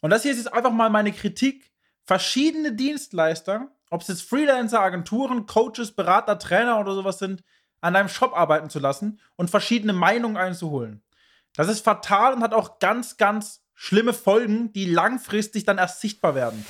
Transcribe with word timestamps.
Und 0.00 0.10
das 0.10 0.22
hier 0.22 0.32
ist 0.32 0.38
jetzt 0.38 0.52
einfach 0.52 0.72
mal 0.72 0.90
meine 0.90 1.12
Kritik. 1.12 1.70
Verschiedene 2.04 2.72
Dienstleister, 2.72 3.68
ob 3.90 4.02
es 4.02 4.08
jetzt 4.08 4.22
Freelancer, 4.22 4.80
Agenturen, 4.80 5.46
Coaches, 5.46 5.92
Berater, 5.92 6.38
Trainer 6.38 6.78
oder 6.80 6.94
sowas 6.94 7.18
sind, 7.18 7.42
an 7.80 7.94
deinem 7.94 8.08
Shop 8.08 8.36
arbeiten 8.36 8.70
zu 8.70 8.78
lassen 8.78 9.20
und 9.36 9.50
verschiedene 9.50 9.92
Meinungen 9.92 10.36
einzuholen. 10.36 11.02
Das 11.54 11.68
ist 11.68 11.84
fatal 11.84 12.34
und 12.34 12.42
hat 12.42 12.54
auch 12.54 12.78
ganz, 12.78 13.16
ganz 13.16 13.62
schlimme 13.74 14.12
Folgen, 14.12 14.72
die 14.72 14.86
langfristig 14.86 15.64
dann 15.64 15.78
erst 15.78 16.00
sichtbar 16.00 16.34
werden. 16.34 16.64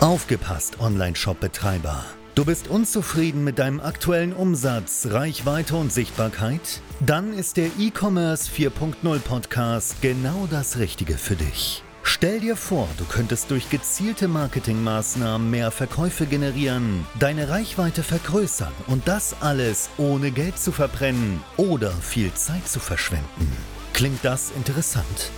Aufgepasst, 0.00 0.80
Online-Shop-Betreiber. 0.80 2.04
Du 2.34 2.44
bist 2.44 2.68
unzufrieden 2.68 3.44
mit 3.44 3.58
deinem 3.58 3.80
aktuellen 3.80 4.32
Umsatz, 4.32 5.08
Reichweite 5.10 5.76
und 5.76 5.92
Sichtbarkeit? 5.92 6.80
Dann 7.00 7.32
ist 7.32 7.56
der 7.56 7.70
E-Commerce 7.78 8.50
4.0 8.50 9.18
Podcast 9.20 10.00
genau 10.00 10.48
das 10.50 10.78
Richtige 10.78 11.18
für 11.18 11.36
dich. 11.36 11.82
Stell 12.12 12.40
dir 12.40 12.56
vor, 12.56 12.88
du 12.98 13.04
könntest 13.04 13.52
durch 13.52 13.70
gezielte 13.70 14.26
Marketingmaßnahmen 14.26 15.48
mehr 15.48 15.70
Verkäufe 15.70 16.26
generieren, 16.26 17.06
deine 17.20 17.48
Reichweite 17.48 18.02
vergrößern 18.02 18.72
und 18.88 19.06
das 19.06 19.36
alles 19.40 19.90
ohne 19.96 20.32
Geld 20.32 20.58
zu 20.58 20.72
verbrennen 20.72 21.40
oder 21.56 21.92
viel 21.92 22.34
Zeit 22.34 22.66
zu 22.66 22.80
verschwenden. 22.80 23.56
Klingt 23.92 24.24
das 24.24 24.50
interessant? 24.50 25.30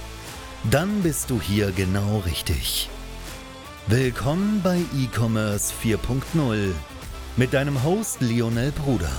Dann 0.70 1.02
bist 1.02 1.28
du 1.28 1.42
hier 1.42 1.72
genau 1.72 2.20
richtig. 2.20 2.88
Willkommen 3.86 4.62
bei 4.64 4.78
E-Commerce 4.96 5.74
4.0 5.84 6.70
mit 7.36 7.52
deinem 7.52 7.84
Host 7.84 8.22
Lionel 8.22 8.72
Bruder, 8.72 9.12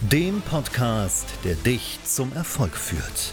dem 0.00 0.40
Podcast, 0.40 1.26
der 1.44 1.54
dich 1.54 2.00
zum 2.04 2.32
Erfolg 2.32 2.76
führt. 2.76 3.32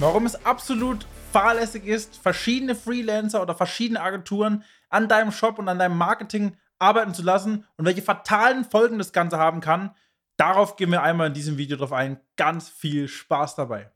Warum 0.00 0.26
es 0.26 0.46
absolut 0.46 1.06
fahrlässig 1.32 1.84
ist, 1.84 2.18
verschiedene 2.18 2.76
Freelancer 2.76 3.42
oder 3.42 3.56
verschiedene 3.56 4.00
Agenturen 4.00 4.62
an 4.90 5.08
deinem 5.08 5.32
Shop 5.32 5.58
und 5.58 5.68
an 5.68 5.80
deinem 5.80 5.98
Marketing 5.98 6.56
arbeiten 6.78 7.14
zu 7.14 7.22
lassen 7.22 7.66
und 7.76 7.84
welche 7.84 8.02
fatalen 8.02 8.64
Folgen 8.64 8.98
das 8.98 9.12
Ganze 9.12 9.38
haben 9.38 9.60
kann, 9.60 9.90
darauf 10.36 10.76
gehen 10.76 10.92
wir 10.92 11.02
einmal 11.02 11.26
in 11.26 11.34
diesem 11.34 11.58
Video 11.58 11.76
drauf 11.76 11.92
ein. 11.92 12.20
Ganz 12.36 12.68
viel 12.68 13.08
Spaß 13.08 13.56
dabei. 13.56 13.90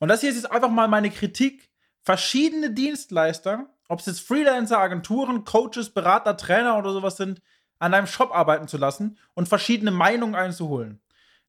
Und 0.00 0.08
das 0.08 0.20
hier 0.20 0.28
ist 0.28 0.36
jetzt 0.36 0.52
einfach 0.52 0.68
mal 0.68 0.86
meine 0.86 1.10
Kritik. 1.10 1.70
Verschiedene 2.02 2.70
Dienstleister, 2.70 3.70
ob 3.88 4.00
es 4.00 4.06
jetzt 4.06 4.20
Freelancer, 4.20 4.80
Agenturen, 4.80 5.44
Coaches, 5.44 5.94
Berater, 5.94 6.36
Trainer 6.36 6.76
oder 6.76 6.92
sowas 6.92 7.16
sind, 7.16 7.40
an 7.78 7.92
deinem 7.92 8.06
Shop 8.06 8.36
arbeiten 8.36 8.68
zu 8.68 8.76
lassen 8.76 9.16
und 9.32 9.48
verschiedene 9.48 9.92
Meinungen 9.92 10.34
einzuholen. 10.34 11.00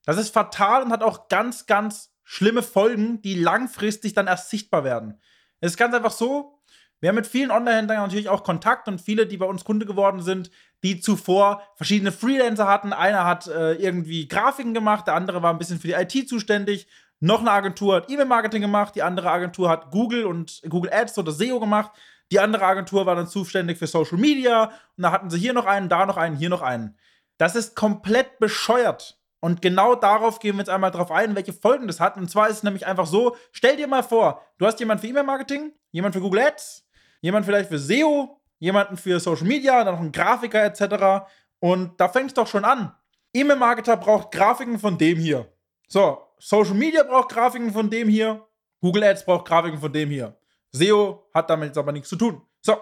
Das 0.05 0.17
ist 0.17 0.33
fatal 0.33 0.83
und 0.83 0.91
hat 0.91 1.03
auch 1.03 1.27
ganz, 1.27 1.65
ganz 1.65 2.12
schlimme 2.23 2.63
Folgen, 2.63 3.21
die 3.21 3.35
langfristig 3.35 4.13
dann 4.13 4.27
erst 4.27 4.49
sichtbar 4.49 4.83
werden. 4.83 5.19
Es 5.59 5.71
ist 5.71 5.77
ganz 5.77 5.93
einfach 5.93 6.11
so, 6.11 6.59
wir 7.03 7.09
haben 7.09 7.15
mit 7.15 7.27
vielen 7.27 7.51
Online-Händlern 7.51 7.97
natürlich 7.97 8.29
auch 8.29 8.43
Kontakt 8.43 8.87
und 8.87 9.01
viele, 9.01 9.27
die 9.27 9.35
bei 9.35 9.45
uns 9.45 9.65
Kunde 9.65 9.85
geworden 9.85 10.21
sind, 10.21 10.51
die 10.83 11.01
zuvor 11.01 11.61
verschiedene 11.75 12.13
Freelancer 12.13 12.65
hatten. 12.67 12.93
Einer 12.93 13.25
hat 13.25 13.47
äh, 13.47 13.73
irgendwie 13.73 14.27
Grafiken 14.29 14.73
gemacht, 14.73 15.07
der 15.07 15.15
andere 15.15 15.43
war 15.43 15.51
ein 15.51 15.57
bisschen 15.57 15.79
für 15.79 15.87
die 15.87 15.93
IT 15.93 16.29
zuständig. 16.29 16.87
Noch 17.19 17.41
eine 17.41 17.51
Agentur 17.51 17.95
hat 17.95 18.09
E-Mail-Marketing 18.09 18.61
gemacht, 18.61 18.95
die 18.95 19.03
andere 19.03 19.31
Agentur 19.31 19.69
hat 19.69 19.91
Google 19.91 20.25
und 20.25 20.61
Google 20.69 20.93
Ads 20.93 21.17
oder 21.17 21.33
SEO 21.33 21.59
gemacht. 21.59 21.91
Die 22.31 22.39
andere 22.39 22.65
Agentur 22.65 23.05
war 23.05 23.15
dann 23.15 23.27
zuständig 23.27 23.77
für 23.77 23.87
Social 23.87 24.17
Media 24.17 24.71
und 24.95 25.03
da 25.03 25.11
hatten 25.11 25.29
sie 25.29 25.39
hier 25.39 25.53
noch 25.53 25.65
einen, 25.65 25.89
da 25.89 26.05
noch 26.05 26.15
einen, 26.17 26.37
hier 26.37 26.49
noch 26.49 26.61
einen. 26.61 26.97
Das 27.37 27.57
ist 27.57 27.75
komplett 27.75 28.39
bescheuert. 28.39 29.19
Und 29.43 29.61
genau 29.61 29.93
darauf 29.95 30.39
gehen 30.39 30.55
wir 30.55 30.59
jetzt 30.59 30.69
einmal 30.69 30.91
drauf 30.91 31.11
ein, 31.11 31.35
welche 31.35 31.51
Folgen 31.51 31.85
das 31.85 31.99
hat. 31.99 32.15
Und 32.15 32.31
zwar 32.31 32.47
ist 32.47 32.55
es 32.55 32.63
nämlich 32.63 32.87
einfach 32.87 33.05
so: 33.05 33.35
Stell 33.51 33.75
dir 33.75 33.87
mal 33.87 34.01
vor, 34.01 34.41
du 34.57 34.65
hast 34.65 34.79
jemanden 34.79 35.01
für 35.01 35.09
E-Mail-Marketing, 35.09 35.73
jemanden 35.91 36.13
für 36.17 36.21
Google 36.21 36.43
Ads, 36.43 36.87
jemanden 37.19 37.45
vielleicht 37.45 37.67
für 37.67 37.77
SEO, 37.77 38.39
jemanden 38.59 38.95
für 38.95 39.19
Social 39.19 39.45
Media, 39.45 39.83
dann 39.83 39.95
noch 39.95 39.99
einen 39.99 40.13
Grafiker 40.13 40.63
etc. 40.63 41.27
Und 41.59 41.99
da 41.99 42.07
fängt 42.07 42.27
es 42.27 42.33
doch 42.35 42.47
schon 42.47 42.63
an. 42.63 42.95
E-Mail-Marketer 43.33 43.97
braucht 43.97 44.31
Grafiken 44.31 44.79
von 44.79 44.97
dem 44.97 45.17
hier. 45.17 45.51
So, 45.89 46.21
Social 46.39 46.75
Media 46.75 47.03
braucht 47.03 47.27
Grafiken 47.27 47.73
von 47.73 47.89
dem 47.89 48.07
hier. 48.07 48.47
Google 48.79 49.03
Ads 49.03 49.25
braucht 49.25 49.45
Grafiken 49.45 49.77
von 49.77 49.91
dem 49.91 50.09
hier. 50.09 50.37
SEO 50.71 51.27
hat 51.33 51.49
damit 51.49 51.67
jetzt 51.67 51.77
aber 51.77 51.91
nichts 51.91 52.07
zu 52.07 52.15
tun. 52.15 52.41
So, 52.61 52.77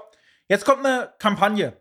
jetzt 0.47 0.63
kommt 0.63 0.85
eine 0.85 1.11
Kampagne. 1.17 1.75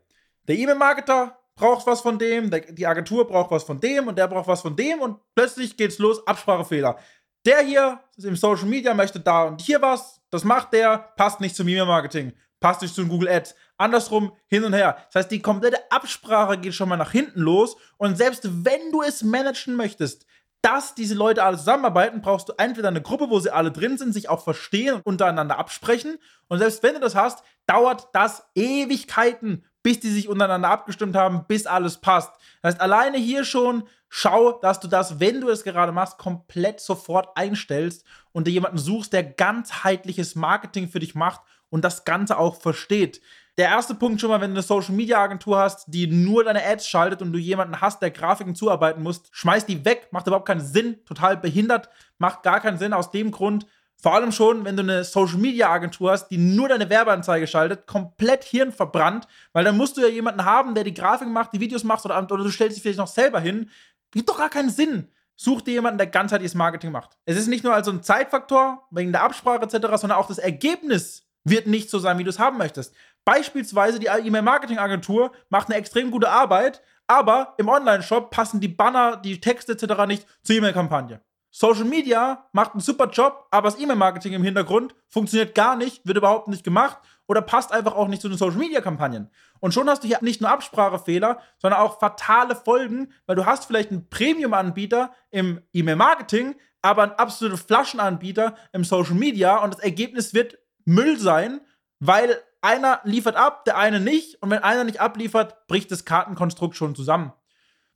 Der 0.48 0.56
E-Mail-Marketer 0.56 1.38
braucht 1.60 1.86
was 1.86 2.00
von 2.00 2.18
dem, 2.18 2.50
die 2.50 2.86
Agentur 2.86 3.28
braucht 3.28 3.50
was 3.50 3.64
von 3.64 3.78
dem 3.78 4.08
und 4.08 4.16
der 4.16 4.26
braucht 4.26 4.48
was 4.48 4.62
von 4.62 4.74
dem 4.74 5.00
und 5.00 5.18
plötzlich 5.34 5.76
geht's 5.76 5.98
los, 5.98 6.26
Absprachefehler. 6.26 6.98
Der 7.44 7.60
hier 7.60 8.00
im 8.16 8.34
Social 8.34 8.66
Media 8.66 8.94
möchte 8.94 9.20
da 9.20 9.44
und 9.44 9.60
hier 9.60 9.82
was, 9.82 10.20
das 10.30 10.42
macht 10.42 10.72
der, 10.72 11.12
passt 11.16 11.40
nicht 11.40 11.54
zum 11.54 11.68
E-Mail-Marketing, 11.68 12.32
passt 12.60 12.80
nicht 12.80 12.94
zu 12.94 13.06
Google 13.06 13.28
Ads. 13.28 13.54
Andersrum 13.76 14.32
hin 14.46 14.64
und 14.64 14.72
her. 14.72 14.96
Das 15.06 15.22
heißt, 15.22 15.30
die 15.30 15.40
komplette 15.40 15.78
Absprache 15.90 16.58
geht 16.58 16.74
schon 16.74 16.88
mal 16.88 16.96
nach 16.96 17.12
hinten 17.12 17.40
los 17.40 17.76
und 17.98 18.16
selbst 18.16 18.48
wenn 18.64 18.90
du 18.90 19.02
es 19.02 19.22
managen 19.22 19.76
möchtest, 19.76 20.26
dass 20.62 20.94
diese 20.94 21.14
Leute 21.14 21.42
alle 21.42 21.56
zusammenarbeiten, 21.56 22.20
brauchst 22.22 22.48
du 22.48 22.54
entweder 22.56 22.88
eine 22.88 23.02
Gruppe, 23.02 23.30
wo 23.30 23.38
sie 23.38 23.50
alle 23.50 23.70
drin 23.70 23.96
sind, 23.98 24.12
sich 24.12 24.28
auch 24.28 24.44
verstehen 24.44 24.94
und 24.94 25.06
untereinander 25.06 25.58
absprechen. 25.58 26.18
Und 26.48 26.58
selbst 26.58 26.82
wenn 26.82 26.94
du 26.94 27.00
das 27.00 27.14
hast, 27.14 27.42
dauert 27.66 28.08
das 28.12 28.46
Ewigkeiten, 28.54 29.64
bis 29.82 30.00
die 30.00 30.10
sich 30.10 30.28
untereinander 30.28 30.68
abgestimmt 30.68 31.16
haben, 31.16 31.44
bis 31.46 31.66
alles 31.66 31.98
passt. 31.98 32.32
Das 32.62 32.74
heißt, 32.74 32.80
alleine 32.80 33.18
hier 33.18 33.44
schon 33.44 33.84
schau, 34.08 34.52
dass 34.52 34.80
du 34.80 34.88
das, 34.88 35.20
wenn 35.20 35.40
du 35.40 35.48
es 35.48 35.64
gerade 35.64 35.92
machst, 35.92 36.18
komplett 36.18 36.80
sofort 36.80 37.28
einstellst 37.36 38.04
und 38.32 38.46
dir 38.46 38.52
jemanden 38.52 38.78
suchst, 38.78 39.12
der 39.12 39.24
ganzheitliches 39.24 40.34
Marketing 40.34 40.88
für 40.88 40.98
dich 40.98 41.14
macht 41.14 41.40
und 41.70 41.84
das 41.84 42.04
Ganze 42.04 42.36
auch 42.38 42.60
versteht. 42.60 43.22
Der 43.56 43.68
erste 43.68 43.94
Punkt 43.94 44.20
schon 44.20 44.30
mal, 44.30 44.40
wenn 44.40 44.50
du 44.50 44.56
eine 44.56 44.62
Social 44.62 44.94
Media 44.94 45.18
Agentur 45.18 45.58
hast, 45.58 45.84
die 45.88 46.06
nur 46.06 46.44
deine 46.44 46.64
Ads 46.64 46.88
schaltet 46.88 47.22
und 47.22 47.32
du 47.32 47.38
jemanden 47.38 47.80
hast, 47.80 48.00
der 48.00 48.10
Grafiken 48.10 48.54
zuarbeiten 48.54 49.02
muss, 49.02 49.22
schmeiß 49.32 49.66
die 49.66 49.84
weg, 49.84 50.08
macht 50.12 50.26
überhaupt 50.26 50.46
keinen 50.46 50.64
Sinn, 50.64 51.04
total 51.04 51.36
behindert, 51.36 51.88
macht 52.18 52.42
gar 52.42 52.60
keinen 52.60 52.78
Sinn 52.78 52.92
aus 52.92 53.10
dem 53.10 53.30
Grund, 53.30 53.66
vor 54.02 54.14
allem 54.14 54.32
schon, 54.32 54.64
wenn 54.64 54.76
du 54.76 54.82
eine 54.82 55.04
Social 55.04 55.38
Media 55.38 55.68
Agentur 55.68 56.12
hast, 56.12 56.28
die 56.28 56.38
nur 56.38 56.68
deine 56.68 56.88
Werbeanzeige 56.88 57.46
schaltet, 57.46 57.86
komplett 57.86 58.44
Hirn 58.44 58.72
verbrannt, 58.72 59.28
weil 59.52 59.64
dann 59.64 59.76
musst 59.76 59.96
du 59.96 60.00
ja 60.00 60.08
jemanden 60.08 60.44
haben, 60.44 60.74
der 60.74 60.84
die 60.84 60.94
Grafiken 60.94 61.32
macht, 61.32 61.52
die 61.52 61.60
Videos 61.60 61.84
macht 61.84 62.04
oder, 62.04 62.18
oder 62.18 62.44
du 62.44 62.50
stellst 62.50 62.76
dich 62.76 62.82
vielleicht 62.82 62.98
noch 62.98 63.06
selber 63.06 63.40
hin. 63.40 63.70
Gibt 64.10 64.28
doch 64.28 64.38
gar 64.38 64.48
keinen 64.48 64.70
Sinn. 64.70 65.08
Such 65.36 65.62
dir 65.62 65.72
jemanden, 65.72 65.98
der 65.98 66.06
ganzheitliches 66.06 66.54
Marketing 66.54 66.92
macht. 66.92 67.16
Es 67.24 67.36
ist 67.36 67.46
nicht 67.46 67.64
nur 67.64 67.74
also 67.74 67.90
ein 67.90 68.02
Zeitfaktor 68.02 68.86
wegen 68.90 69.12
der 69.12 69.22
Absprache 69.22 69.62
etc., 69.62 69.86
sondern 69.96 70.18
auch 70.18 70.28
das 70.28 70.38
Ergebnis 70.38 71.26
wird 71.44 71.66
nicht 71.66 71.88
so 71.88 71.98
sein, 71.98 72.18
wie 72.18 72.24
du 72.24 72.30
es 72.30 72.38
haben 72.38 72.58
möchtest. 72.58 72.94
Beispielsweise 73.24 73.98
die 73.98 74.06
E-Mail-Marketing-Agentur 74.06 75.32
macht 75.48 75.68
eine 75.68 75.76
extrem 75.76 76.10
gute 76.10 76.30
Arbeit, 76.30 76.82
aber 77.06 77.54
im 77.58 77.68
Online-Shop 77.68 78.30
passen 78.30 78.60
die 78.60 78.68
Banner, 78.68 79.16
die 79.16 79.40
Texte 79.40 79.72
etc. 79.72 80.06
nicht 80.06 80.26
zur 80.42 80.56
E-Mail-Kampagne. 80.56 81.20
Social 81.50 81.84
Media 81.84 82.48
macht 82.52 82.72
einen 82.72 82.80
super 82.80 83.08
Job, 83.10 83.46
aber 83.50 83.68
das 83.70 83.78
E-Mail-Marketing 83.80 84.32
im 84.32 84.44
Hintergrund 84.44 84.94
funktioniert 85.08 85.54
gar 85.54 85.76
nicht, 85.76 86.06
wird 86.06 86.16
überhaupt 86.16 86.48
nicht 86.48 86.62
gemacht 86.62 86.98
oder 87.26 87.42
passt 87.42 87.72
einfach 87.72 87.94
auch 87.94 88.08
nicht 88.08 88.22
zu 88.22 88.28
den 88.28 88.38
Social 88.38 88.58
Media-Kampagnen. 88.58 89.30
Und 89.58 89.74
schon 89.74 89.88
hast 89.88 90.04
du 90.04 90.08
hier 90.08 90.18
nicht 90.20 90.40
nur 90.40 90.50
Absprachefehler, 90.50 91.40
sondern 91.58 91.80
auch 91.80 91.98
fatale 91.98 92.54
Folgen, 92.54 93.12
weil 93.26 93.36
du 93.36 93.46
hast 93.46 93.66
vielleicht 93.66 93.90
einen 93.90 94.08
Premium-Anbieter 94.08 95.12
im 95.30 95.60
E-Mail-Marketing, 95.72 96.54
aber 96.82 97.02
einen 97.02 97.12
absoluten 97.12 97.58
Flaschenanbieter 97.58 98.56
im 98.72 98.84
Social 98.84 99.14
Media 99.14 99.56
und 99.58 99.74
das 99.74 99.80
Ergebnis 99.80 100.34
wird 100.34 100.58
Müll 100.84 101.18
sein, 101.18 101.60
weil 101.98 102.38
einer 102.62 103.00
liefert 103.04 103.36
ab, 103.36 103.64
der 103.64 103.76
eine 103.76 104.00
nicht 104.00 104.42
und 104.42 104.50
wenn 104.50 104.62
einer 104.62 104.84
nicht 104.84 105.00
abliefert, 105.00 105.66
bricht 105.66 105.90
das 105.90 106.04
Kartenkonstrukt 106.04 106.76
schon 106.76 106.94
zusammen. 106.94 107.32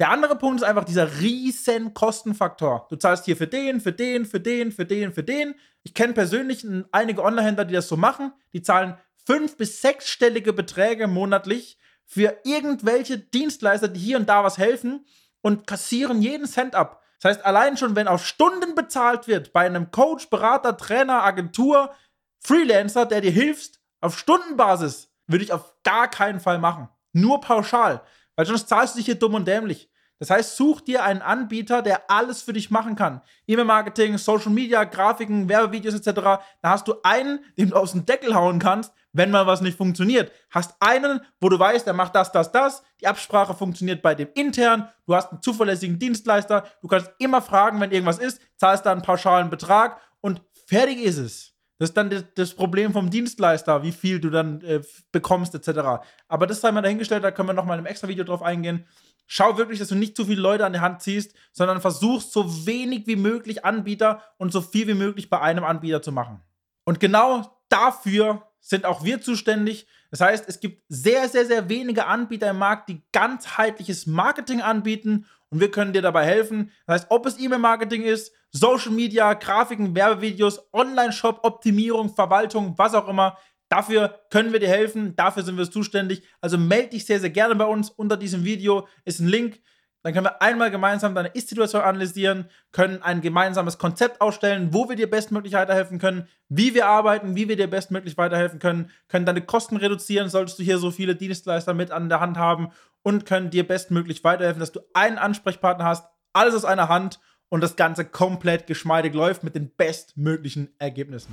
Der 0.01 0.11
andere 0.11 0.37
Punkt 0.37 0.61
ist 0.61 0.67
einfach 0.67 0.85
dieser 0.85 1.21
riesen 1.21 1.95
Kostenfaktor. 1.95 2.87
Du 2.91 2.97
zahlst 2.97 3.25
hier 3.27 3.37
für 3.37 3.47
den, 3.47 3.81
für 3.81 3.93
den, 3.93 4.27
für 4.27 4.41
den, 4.41 4.73
für 4.73 4.85
den, 4.85 5.13
für 5.13 5.23
den. 5.23 5.55
Ich 5.85 5.95
kenne 5.95 6.15
persönlich 6.15 6.67
einige 6.91 7.23
Online-Händler, 7.23 7.65
die 7.65 7.75
das 7.75 7.87
so 7.87 7.97
machen. 7.97 8.33
Die 8.53 8.63
zahlen 8.63 8.97
fünf- 9.25 9.57
bis 9.57 9.81
sechsstellige 9.81 10.53
Beträge 10.53 11.07
monatlich 11.07 11.79
für 12.07 12.37
irgendwelche 12.45 13.19
Dienstleister, 13.19 13.89
die 13.89 14.01
hier 14.01 14.19
und 14.19 14.29
da 14.29 14.43
was 14.43 14.59
helfen 14.59 15.07
und 15.43 15.67
kassieren 15.67 16.21
jeden 16.23 16.47
Cent 16.47 16.75
ab. 16.75 17.03
Das 17.21 17.37
heißt, 17.37 17.47
allein 17.47 17.77
schon, 17.77 17.97
wenn 17.97 18.09
auf 18.09 18.27
Stunden 18.27 18.75
bezahlt 18.75 19.29
wird 19.29 19.53
bei 19.53 19.65
einem 19.65 19.91
Coach, 19.91 20.29
Berater, 20.29 20.77
Trainer, 20.77 21.23
Agentur, 21.23 21.95
Freelancer, 22.41 23.07
der 23.07 23.21
dir 23.21 23.31
hilft, 23.31 23.81
auf 24.01 24.19
Stundenbasis, 24.19 25.11
würde 25.27 25.45
ich 25.45 25.53
auf 25.53 25.73
gar 25.85 26.11
keinen 26.11 26.41
Fall 26.41 26.59
machen. 26.59 26.89
Nur 27.13 27.41
pauschal. 27.41 28.03
Weil 28.37 28.47
sonst 28.47 28.69
zahlst 28.69 28.95
du 28.95 28.99
dich 28.99 29.07
hier 29.07 29.15
dumm 29.15 29.35
und 29.35 29.47
dämlich. 29.47 29.91
Das 30.21 30.31
heißt, 30.31 30.57
such 30.57 30.81
dir 30.81 31.05
einen 31.05 31.23
Anbieter, 31.23 31.83
der 31.83 32.11
alles 32.11 32.41
für 32.43 32.53
dich 32.53 32.71
machen 32.71 32.95
kann. 32.95 33.21
E-Mail-Marketing, 33.47 34.17
Social 34.17 34.53
Media, 34.53 34.85
Grafiken, 34.85 35.49
Werbevideos 35.49 35.95
etc. 35.95 36.15
Da 36.15 36.43
hast 36.63 36.87
du 36.87 36.95
einen, 37.03 37.41
den 37.59 37.71
du 37.71 37.77
aus 37.77 37.93
dem 37.93 38.07
Deckel 38.07 38.35
hauen 38.35 38.61
kannst, 38.61 38.93
wenn 39.13 39.31
mal 39.31 39.47
was 39.47 39.61
nicht 39.61 39.77
funktioniert. 39.77 40.31
Hast 40.51 40.77
einen, 40.81 41.21
wo 41.41 41.49
du 41.49 41.59
weißt, 41.59 41.87
der 41.87 41.95
macht 41.95 42.15
das, 42.15 42.31
das, 42.31 42.53
das. 42.53 42.83
Die 43.01 43.07
Absprache 43.07 43.55
funktioniert 43.55 44.03
bei 44.03 44.15
dem 44.15 44.29
intern. 44.35 44.89
Du 45.07 45.15
hast 45.15 45.33
einen 45.33 45.43
zuverlässigen 45.43 45.99
Dienstleister. 45.99 46.65
Du 46.81 46.89
kannst 46.89 47.11
immer 47.19 47.43
fragen, 47.43 47.81
wenn 47.81 47.91
irgendwas 47.91 48.19
ist, 48.19 48.41
zahlst 48.57 48.87
da 48.87 48.93
einen 48.93 49.03
pauschalen 49.03 49.51
Betrag 49.51 50.01
und 50.21 50.41
fertig 50.67 51.03
ist 51.03 51.19
es. 51.19 51.54
Das 51.79 51.91
ist 51.91 51.97
dann 51.97 52.25
das 52.37 52.55
Problem 52.55 52.93
vom 52.93 53.11
Dienstleister, 53.11 53.83
wie 53.83 53.93
viel 53.93 54.21
du 54.21 54.31
dann 54.31 54.61
äh, 54.61 54.83
bekommst, 55.11 55.55
etc. 55.55 56.05
Aber 56.29 56.47
das 56.47 56.61
sei 56.61 56.71
mal 56.71 56.83
dahingestellt, 56.83 57.25
da 57.25 57.33
können 57.33 57.49
wir 57.49 57.53
nochmal 57.55 57.77
in 57.77 57.85
einem 57.85 57.91
extra 57.91 58.09
Video 58.09 58.25
drauf 58.25 58.43
eingehen. 58.43 58.87
Schau 59.27 59.57
wirklich, 59.57 59.79
dass 59.79 59.89
du 59.89 59.95
nicht 59.95 60.17
zu 60.17 60.27
viele 60.27 60.41
Leute 60.41 60.65
an 60.67 60.73
die 60.73 60.81
Hand 60.81 61.03
ziehst, 61.03 61.35
sondern 61.53 61.81
versuchst 61.81 62.33
so 62.33 62.67
wenig 62.67 63.07
wie 63.07 63.17
möglich 63.17 63.65
Anbieter 63.65 64.23
und 64.37 64.53
so 64.53 64.61
viel 64.61 64.87
wie 64.87 64.95
möglich 64.95 65.31
bei 65.31 65.41
einem 65.41 65.65
Anbieter 65.65 66.03
zu 66.03 66.13
machen. 66.13 66.41
Und 66.85 67.01
genau 67.01 67.59
dafür 67.69 68.47
sind 68.61 68.85
auch 68.85 69.03
wir 69.03 69.21
zuständig. 69.21 69.87
Das 70.11 70.21
heißt, 70.21 70.49
es 70.49 70.61
gibt 70.61 70.85
sehr, 70.89 71.29
sehr, 71.29 71.45
sehr 71.45 71.69
wenige 71.69 72.07
Anbieter 72.07 72.51
im 72.51 72.59
Markt, 72.59 72.89
die 72.89 73.03
ganzheitliches 73.13 74.07
Marketing 74.07 74.61
anbieten 74.61 75.27
und 75.51 75.61
wir 75.61 75.71
können 75.71 75.93
dir 75.93 76.03
dabei 76.03 76.25
helfen. 76.25 76.71
Das 76.87 77.03
heißt, 77.03 77.07
ob 77.11 77.27
es 77.27 77.39
E-Mail-Marketing 77.39 78.03
ist, 78.03 78.33
Social 78.51 78.93
Media, 78.93 79.35
Grafiken, 79.35 79.95
Werbevideos, 79.95 80.69
Online-Shop, 80.73 81.41
Optimierung, 81.43 82.15
Verwaltung, 82.15 82.75
was 82.77 82.95
auch 82.95 83.09
immer. 83.09 83.37
Dafür 83.69 84.21
können 84.31 84.53
wir 84.53 84.61
dir 84.61 84.69
helfen, 84.69 85.17
dafür 85.17 85.43
sind 85.43 85.57
wir 85.57 85.71
zuständig. 85.71 86.23
Also 86.41 86.59
melde 86.59 86.91
dich 86.91 87.07
sehr, 87.07 87.19
sehr 87.19 87.31
gerne 87.31 87.57
bei 87.57 87.65
uns. 87.65 87.91
Unter 87.91 88.17
diesem 88.17 88.45
Video 88.45 88.87
ist 89.05 89.21
ein 89.21 89.29
Link. 89.29 89.61
Dann 90.05 90.13
können 90.13 90.27
wir 90.27 90.43
einmal 90.43 90.71
gemeinsam 90.71 91.15
deine 91.15 91.29
Ist-Situation 91.29 91.81
analysieren, 91.81 92.51
können 92.73 93.03
ein 93.03 93.23
gemeinsames 93.23 93.79
Konzept 93.79 94.21
ausstellen, 94.21 94.69
wo 94.73 94.87
wir 94.87 94.97
dir 94.97 95.09
bestmöglich 95.09 95.55
weiterhelfen 95.55 95.99
können, 95.99 96.29
wie 96.51 96.75
wir 96.75 96.87
arbeiten, 96.87 97.37
wie 97.37 97.49
wir 97.49 97.57
dir 97.57 97.69
bestmöglich 97.69 98.19
weiterhelfen 98.19 98.59
können, 98.59 98.91
können 99.09 99.25
deine 99.25 99.41
Kosten 99.41 99.79
reduzieren, 99.79 100.29
solltest 100.29 100.59
du 100.59 100.63
hier 100.63 100.77
so 100.77 100.91
viele 100.91 101.17
Dienstleister 101.17 101.73
mit 101.73 101.91
an 101.91 102.11
der 102.11 102.21
Hand 102.21 102.37
haben 102.37 102.69
und 103.03 103.25
können 103.25 103.49
dir 103.49 103.67
bestmöglich 103.67 104.23
weiterhelfen, 104.25 104.61
dass 104.61 104.73
du 104.73 104.81
einen 104.93 105.17
Ansprechpartner 105.17 105.87
hast, 105.87 106.07
alles 106.35 106.55
aus 106.55 106.67
einer 106.67 106.91
Hand 106.91 107.19
und 107.49 107.63
das 107.63 107.75
Ganze 107.75 108.05
komplett 108.05 108.67
geschmeidig 108.67 109.15
läuft 109.15 109.43
mit 109.43 109.55
den 109.55 109.71
bestmöglichen 109.75 110.75
Ergebnissen. 110.79 111.33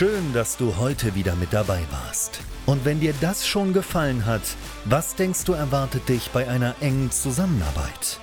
Schön, 0.00 0.32
dass 0.32 0.56
du 0.56 0.78
heute 0.78 1.14
wieder 1.14 1.36
mit 1.36 1.52
dabei 1.52 1.82
warst. 1.90 2.40
Und 2.64 2.86
wenn 2.86 3.00
dir 3.00 3.12
das 3.20 3.46
schon 3.46 3.74
gefallen 3.74 4.24
hat, 4.24 4.40
was 4.86 5.14
denkst 5.14 5.44
du 5.44 5.52
erwartet 5.52 6.08
dich 6.08 6.30
bei 6.30 6.48
einer 6.48 6.74
engen 6.80 7.10
Zusammenarbeit? 7.10 8.18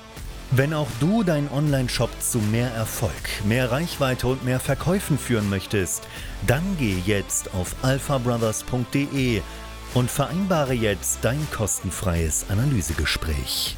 Wenn 0.50 0.74
auch 0.74 0.88
du 1.00 1.22
deinen 1.22 1.52
Online-Shop 1.52 2.10
zu 2.20 2.40
mehr 2.40 2.72
Erfolg, 2.72 3.14
mehr 3.46 3.70
Reichweite 3.70 4.26
und 4.26 4.44
mehr 4.44 4.60
Verkäufen 4.60 5.20
führen 5.20 5.52
möchtest, 5.52 6.08
dann 6.48 6.64
geh 6.80 6.98
jetzt 7.06 7.54
auf 7.54 7.76
alphabrothers.de 7.84 9.44
und 9.94 10.10
vereinbare 10.10 10.74
jetzt 10.74 11.20
dein 11.22 11.46
kostenfreies 11.52 12.48
Analysegespräch. 12.50 13.78